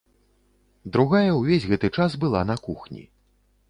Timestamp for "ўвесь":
1.39-1.69